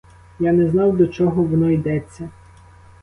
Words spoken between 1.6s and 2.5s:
йдеться.